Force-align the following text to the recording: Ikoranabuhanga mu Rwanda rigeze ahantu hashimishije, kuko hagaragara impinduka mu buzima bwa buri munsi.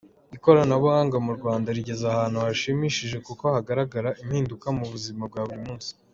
Ikoranabuhanga 0.35 1.17
mu 1.25 1.31
Rwanda 1.37 1.67
rigeze 1.77 2.03
ahantu 2.13 2.37
hashimishije, 2.45 3.17
kuko 3.27 3.43
hagaragara 3.55 4.09
impinduka 4.21 4.67
mu 4.77 4.85
buzima 4.91 5.23
bwa 5.31 5.43
buri 5.47 5.61
munsi. 5.67 5.91